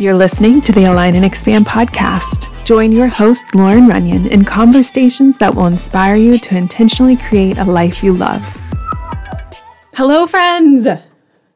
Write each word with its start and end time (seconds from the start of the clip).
You're 0.00 0.14
listening 0.14 0.60
to 0.60 0.70
the 0.70 0.84
Align 0.84 1.16
and 1.16 1.24
Expand 1.24 1.66
podcast. 1.66 2.54
Join 2.64 2.92
your 2.92 3.08
host, 3.08 3.52
Lauren 3.56 3.88
Runyon, 3.88 4.28
in 4.28 4.44
conversations 4.44 5.38
that 5.38 5.52
will 5.52 5.66
inspire 5.66 6.14
you 6.14 6.38
to 6.38 6.56
intentionally 6.56 7.16
create 7.16 7.58
a 7.58 7.64
life 7.64 8.00
you 8.04 8.12
love. 8.12 8.40
Hello, 9.94 10.28
friends. 10.28 10.86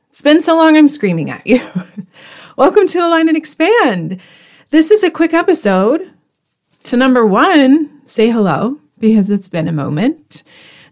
It's 0.09 0.23
been 0.23 0.43
so 0.43 0.57
long 0.57 0.77
I'm 0.77 0.89
screaming 0.89 1.31
at 1.31 1.47
you. 1.47 1.61
Welcome 2.57 2.89
to 2.89 2.99
Align 2.99 3.29
and 3.29 3.37
Expand. 3.37 4.21
This 4.71 4.91
is 4.91 5.05
a 5.05 5.11
quick 5.11 5.33
episode 5.33 6.13
to 6.83 6.97
number 6.97 7.25
one, 7.25 8.01
say 8.07 8.29
hello 8.29 8.81
because 8.99 9.31
it's 9.31 9.47
been 9.47 9.69
a 9.69 9.73
moment. 9.73 10.43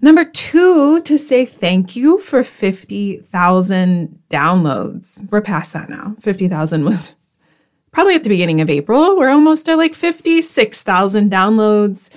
Number 0.01 0.25
two, 0.25 1.03
to 1.03 1.19
say 1.19 1.47
thank 1.47 1.97
you 1.97 2.19
for 2.19 2.45
50,000 2.45 4.19
downloads. 4.31 5.29
We're 5.33 5.41
past 5.41 5.73
that 5.73 5.91
now. 5.91 6.15
50,000 6.21 6.85
was 6.85 7.13
probably 7.93 8.15
at 8.15 8.23
the 8.23 8.29
beginning 8.29 8.61
of 8.61 8.71
April. 8.71 9.17
We're 9.17 9.31
almost 9.31 9.69
at 9.69 9.79
like 9.79 9.95
56,000 9.95 11.31
downloads 11.31 12.11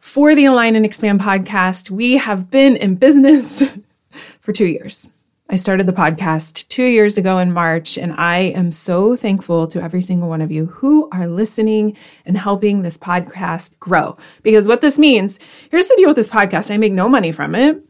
for 0.00 0.34
the 0.34 0.46
Align 0.46 0.76
and 0.76 0.84
Expand 0.84 1.20
podcast. 1.20 1.90
We 1.90 2.16
have 2.16 2.50
been 2.50 2.76
in 2.76 2.94
business 2.94 3.62
for 4.40 4.52
two 4.52 4.66
years. 4.66 5.10
I 5.50 5.56
started 5.56 5.86
the 5.86 5.94
podcast 5.94 6.68
two 6.68 6.84
years 6.84 7.16
ago 7.16 7.38
in 7.38 7.52
March, 7.52 7.96
and 7.96 8.12
I 8.12 8.36
am 8.36 8.70
so 8.70 9.16
thankful 9.16 9.66
to 9.68 9.82
every 9.82 10.02
single 10.02 10.28
one 10.28 10.42
of 10.42 10.52
you 10.52 10.66
who 10.66 11.08
are 11.10 11.26
listening 11.26 11.96
and 12.26 12.36
helping 12.36 12.82
this 12.82 12.98
podcast 12.98 13.70
grow. 13.80 14.18
Because 14.42 14.68
what 14.68 14.82
this 14.82 14.98
means 14.98 15.38
here's 15.70 15.86
the 15.86 15.94
deal 15.96 16.08
with 16.08 16.16
this 16.16 16.28
podcast 16.28 16.70
I 16.70 16.76
make 16.76 16.92
no 16.92 17.08
money 17.08 17.32
from 17.32 17.54
it. 17.54 17.82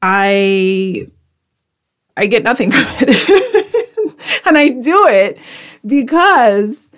I 0.00 1.08
I 2.16 2.26
get 2.26 2.42
nothing 2.42 2.70
from 2.72 2.86
it. 3.00 3.63
and 4.46 4.58
I 4.58 4.68
do 4.68 5.06
it 5.06 5.38
because 5.86 6.90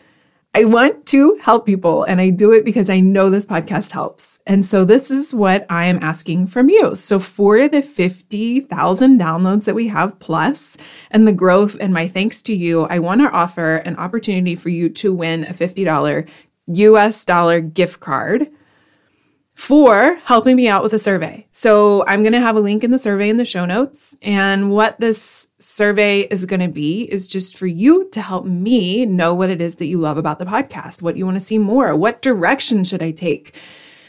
I 0.56 0.64
want 0.64 1.04
to 1.08 1.38
help 1.42 1.66
people 1.66 2.04
and 2.04 2.18
I 2.18 2.30
do 2.30 2.50
it 2.52 2.64
because 2.64 2.88
I 2.88 2.98
know 2.98 3.28
this 3.28 3.44
podcast 3.44 3.90
helps. 3.90 4.40
And 4.46 4.64
so 4.64 4.86
this 4.86 5.10
is 5.10 5.34
what 5.34 5.66
I 5.68 5.84
am 5.84 6.02
asking 6.02 6.46
from 6.46 6.70
you. 6.70 6.94
So 6.94 7.18
for 7.18 7.68
the 7.68 7.82
50,000 7.82 9.20
downloads 9.20 9.64
that 9.64 9.74
we 9.74 9.88
have 9.88 10.18
plus 10.18 10.78
and 11.10 11.28
the 11.28 11.32
growth 11.32 11.76
and 11.78 11.92
my 11.92 12.08
thanks 12.08 12.40
to 12.42 12.54
you, 12.54 12.84
I 12.84 13.00
want 13.00 13.20
to 13.20 13.30
offer 13.30 13.76
an 13.76 13.96
opportunity 13.96 14.54
for 14.54 14.70
you 14.70 14.88
to 14.88 15.12
win 15.12 15.44
a 15.44 15.52
$50 15.52 16.26
US 16.68 17.24
dollar 17.26 17.60
gift 17.60 18.00
card 18.00 18.50
for 19.56 20.16
helping 20.24 20.54
me 20.54 20.68
out 20.68 20.82
with 20.82 20.92
a 20.92 20.98
survey. 20.98 21.46
So 21.50 22.06
I'm 22.06 22.22
going 22.22 22.34
to 22.34 22.40
have 22.40 22.56
a 22.56 22.60
link 22.60 22.84
in 22.84 22.90
the 22.90 22.98
survey 22.98 23.30
in 23.30 23.38
the 23.38 23.44
show 23.46 23.64
notes. 23.64 24.14
And 24.20 24.70
what 24.70 25.00
this 25.00 25.48
survey 25.58 26.20
is 26.20 26.44
going 26.44 26.60
to 26.60 26.68
be 26.68 27.10
is 27.10 27.26
just 27.26 27.56
for 27.56 27.66
you 27.66 28.06
to 28.10 28.20
help 28.20 28.44
me 28.44 29.06
know 29.06 29.34
what 29.34 29.48
it 29.48 29.62
is 29.62 29.76
that 29.76 29.86
you 29.86 29.96
love 29.96 30.18
about 30.18 30.38
the 30.38 30.44
podcast, 30.44 31.00
what 31.00 31.16
you 31.16 31.24
want 31.24 31.36
to 31.36 31.46
see 31.46 31.56
more, 31.56 31.96
what 31.96 32.20
direction 32.20 32.84
should 32.84 33.02
I 33.02 33.12
take? 33.12 33.54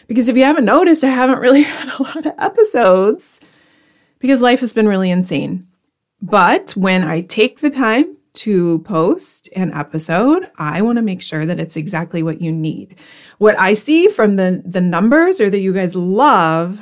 Because 0.08 0.28
if 0.28 0.36
you 0.36 0.44
haven't 0.44 0.66
noticed, 0.66 1.06
I 1.06 1.08
haven't 1.08 1.40
really 1.40 1.62
had 1.64 1.98
a 1.98 2.04
lot 2.04 2.26
of 2.26 2.34
episodes 2.38 3.40
because 4.20 4.42
life 4.42 4.60
has 4.60 4.74
been 4.74 4.88
really 4.88 5.10
insane. 5.10 5.66
But 6.22 6.72
when 6.72 7.06
I 7.06 7.22
take 7.22 7.62
the 7.62 7.70
time 7.70 8.17
to 8.38 8.80
post 8.80 9.50
an 9.56 9.74
episode, 9.74 10.50
I 10.58 10.82
want 10.82 10.98
to 10.98 11.02
make 11.02 11.22
sure 11.22 11.46
that 11.46 11.60
it's 11.60 11.78
exactly 11.78 12.24
what 12.24 12.42
you 12.42 12.52
need. 12.52 12.96
What 13.38 13.60
I 13.60 13.74
see 13.74 14.08
from 14.08 14.36
the 14.36 14.62
the 14.66 14.82
numbers 14.82 15.42
are 15.42 15.50
that 15.50 15.60
you 15.60 15.74
guys 15.74 15.96
love 15.96 16.80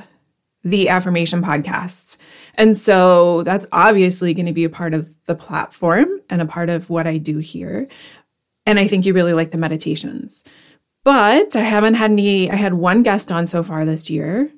the 0.63 0.89
affirmation 0.89 1.43
podcasts. 1.43 2.17
And 2.55 2.75
so 2.75 3.43
that's 3.43 3.67
obviously 3.71 4.33
going 4.33 4.47
to 4.47 4.53
be 4.53 4.63
a 4.63 4.69
part 4.69 4.93
of 4.93 5.13
the 5.27 5.35
platform 5.35 6.21
and 6.29 6.41
a 6.41 6.45
part 6.45 6.69
of 6.69 6.89
what 6.89 7.05
I 7.05 7.17
do 7.17 7.37
here. 7.37 7.87
And 8.65 8.79
I 8.79 8.87
think 8.87 9.05
you 9.05 9.13
really 9.13 9.33
like 9.33 9.51
the 9.51 9.59
meditations. 9.59 10.43
But 11.03 11.55
I 11.55 11.61
haven't 11.61 11.93
had 11.93 12.09
any, 12.09 12.49
I 12.49 12.55
had 12.55 12.73
one 12.73 13.03
guest 13.03 13.31
on 13.31 13.45
so 13.45 13.61
far 13.61 13.85
this 13.85 14.09
year. 14.09 14.51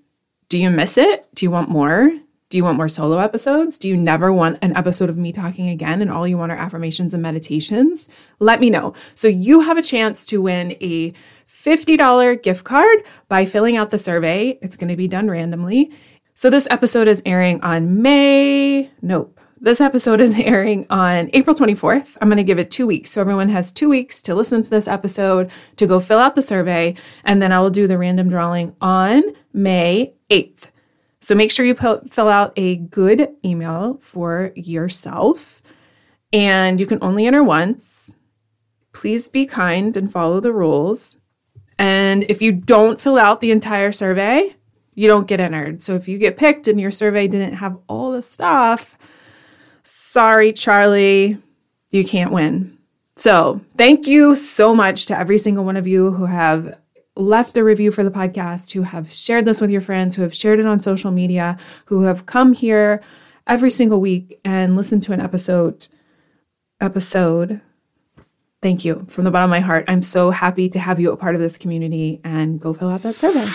Do 0.47 0.57
you 0.57 0.69
miss 0.71 0.97
it? 0.97 1.27
Do 1.35 1.45
you 1.45 1.51
want 1.51 1.69
more? 1.69 2.09
Do 2.49 2.57
you 2.57 2.63
want 2.63 2.77
more 2.77 2.87
solo 2.87 3.17
episodes? 3.17 3.77
Do 3.77 3.89
you 3.89 3.97
never 3.97 4.31
want 4.31 4.59
an 4.61 4.75
episode 4.77 5.09
of 5.09 5.17
me 5.17 5.33
talking 5.33 5.67
again 5.67 6.01
and 6.01 6.09
all 6.09 6.25
you 6.25 6.37
want 6.37 6.53
are 6.53 6.57
affirmations 6.57 7.13
and 7.13 7.21
meditations? 7.21 8.07
Let 8.39 8.61
me 8.61 8.69
know. 8.69 8.93
So 9.15 9.27
you 9.27 9.59
have 9.61 9.77
a 9.77 9.81
chance 9.81 10.25
to 10.27 10.41
win 10.41 10.71
a 10.79 11.13
$50 11.49 12.41
gift 12.41 12.63
card 12.63 12.99
by 13.27 13.43
filling 13.43 13.75
out 13.75 13.89
the 13.89 13.97
survey. 13.97 14.57
It's 14.61 14.77
going 14.77 14.87
to 14.87 14.95
be 14.95 15.09
done 15.09 15.29
randomly. 15.29 15.91
So 16.35 16.49
this 16.49 16.67
episode 16.69 17.09
is 17.09 17.21
airing 17.25 17.59
on 17.63 18.01
May, 18.01 18.91
nope. 19.01 19.37
This 19.59 19.81
episode 19.81 20.21
is 20.21 20.33
airing 20.39 20.85
on 20.89 21.29
April 21.33 21.53
24th. 21.53 22.15
I'm 22.21 22.29
going 22.29 22.37
to 22.37 22.45
give 22.45 22.59
it 22.59 22.71
two 22.71 22.87
weeks. 22.87 23.11
So 23.11 23.19
everyone 23.19 23.49
has 23.49 23.73
two 23.73 23.89
weeks 23.89 24.21
to 24.21 24.35
listen 24.35 24.63
to 24.63 24.69
this 24.69 24.87
episode, 24.87 25.51
to 25.75 25.85
go 25.85 25.99
fill 25.99 26.19
out 26.19 26.35
the 26.35 26.41
survey, 26.41 26.95
and 27.25 27.41
then 27.41 27.51
I 27.51 27.59
will 27.59 27.71
do 27.71 27.87
the 27.87 27.97
random 27.97 28.29
drawing 28.29 28.73
on 28.79 29.23
May 29.51 30.13
8th. 30.29 30.69
So 31.27 31.35
make 31.35 31.51
sure 31.51 31.65
you 31.65 31.75
fill 31.75 32.29
out 32.29 32.53
a 32.55 32.77
good 32.77 33.35
email 33.43 33.97
for 33.99 34.53
yourself. 34.55 35.61
And 36.31 36.79
you 36.79 36.85
can 36.85 36.99
only 37.01 37.27
enter 37.27 37.43
once. 37.43 38.15
Please 38.93 39.27
be 39.27 39.45
kind 39.45 39.97
and 39.97 40.09
follow 40.09 40.39
the 40.39 40.53
rules. 40.53 41.17
And 41.77 42.23
if 42.29 42.41
you 42.41 42.53
don't 42.53 43.01
fill 43.01 43.17
out 43.17 43.41
the 43.41 43.51
entire 43.51 43.91
survey, 43.91 44.55
you 44.93 45.09
don't 45.09 45.27
get 45.27 45.41
entered. 45.41 45.81
So 45.81 45.95
if 45.95 46.07
you 46.07 46.17
get 46.17 46.37
picked 46.37 46.69
and 46.69 46.79
your 46.79 46.91
survey 46.91 47.27
didn't 47.27 47.55
have 47.55 47.77
all 47.89 48.13
the 48.13 48.21
stuff, 48.21 48.97
sorry, 49.83 50.53
Charlie, 50.53 51.39
you 51.89 52.05
can't 52.05 52.31
win. 52.31 52.77
So 53.17 53.59
thank 53.77 54.07
you 54.07 54.33
so 54.33 54.73
much 54.73 55.07
to 55.07 55.19
every 55.19 55.39
single 55.39 55.65
one 55.65 55.75
of 55.75 55.87
you 55.87 56.11
who 56.11 56.27
have 56.27 56.79
left 57.17 57.57
a 57.57 57.63
review 57.63 57.91
for 57.91 58.03
the 58.03 58.11
podcast, 58.11 58.73
who 58.73 58.83
have 58.83 59.13
shared 59.13 59.45
this 59.45 59.61
with 59.61 59.71
your 59.71 59.81
friends, 59.81 60.15
who 60.15 60.21
have 60.21 60.35
shared 60.35 60.59
it 60.59 60.65
on 60.65 60.81
social 60.81 61.11
media, 61.11 61.57
who 61.85 62.03
have 62.03 62.25
come 62.25 62.53
here 62.53 63.01
every 63.45 63.71
single 63.71 63.99
week 63.99 64.39
and 64.43 64.75
listened 64.75 65.03
to 65.03 65.13
an 65.13 65.21
episode 65.21 65.87
episode 66.79 67.61
Thank 68.59 68.83
you 68.83 69.05
from 69.07 69.23
the 69.23 69.29
bottom 69.29 69.51
of 69.51 69.51
my 69.51 69.59
heart. 69.59 69.85
I'm 69.87 70.01
so 70.01 70.31
happy 70.31 70.67
to 70.69 70.79
have 70.79 70.99
you 70.99 71.11
a 71.11 71.17
part 71.17 71.35
of 71.35 71.41
this 71.41 71.59
community 71.59 72.19
and 72.23 72.59
go 72.59 72.73
fill 72.73 72.89
out 72.89 73.03
that 73.03 73.15
survey. 73.15 73.45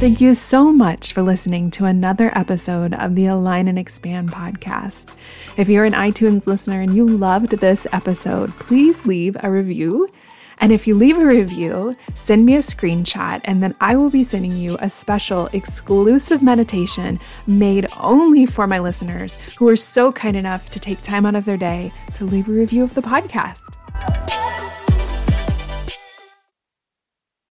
Thank 0.00 0.20
you 0.20 0.34
so 0.34 0.70
much 0.70 1.14
for 1.14 1.22
listening 1.22 1.70
to 1.72 1.86
another 1.86 2.36
episode 2.36 2.92
of 2.92 3.14
the 3.14 3.26
Align 3.26 3.68
and 3.68 3.78
Expand 3.78 4.32
podcast. 4.32 5.14
If 5.56 5.70
you're 5.70 5.86
an 5.86 5.94
iTunes 5.94 6.46
listener 6.46 6.82
and 6.82 6.94
you 6.94 7.06
loved 7.06 7.52
this 7.52 7.86
episode, 7.90 8.50
please 8.58 9.06
leave 9.06 9.34
a 9.42 9.50
review 9.50 10.10
and 10.58 10.72
if 10.72 10.86
you 10.86 10.94
leave 10.94 11.18
a 11.18 11.26
review, 11.26 11.96
send 12.14 12.46
me 12.46 12.56
a 12.56 12.60
screenshot, 12.60 13.40
and 13.44 13.62
then 13.62 13.74
I 13.80 13.96
will 13.96 14.10
be 14.10 14.22
sending 14.22 14.56
you 14.56 14.76
a 14.80 14.90
special 14.90 15.46
exclusive 15.52 16.42
meditation 16.42 17.20
made 17.46 17.86
only 17.98 18.46
for 18.46 18.66
my 18.66 18.78
listeners 18.78 19.38
who 19.58 19.68
are 19.68 19.76
so 19.76 20.12
kind 20.12 20.36
enough 20.36 20.70
to 20.70 20.80
take 20.80 21.00
time 21.00 21.26
out 21.26 21.34
of 21.34 21.44
their 21.44 21.56
day 21.56 21.92
to 22.14 22.24
leave 22.24 22.48
a 22.48 22.52
review 22.52 22.84
of 22.84 22.94
the 22.94 23.02
podcast. 23.02 23.73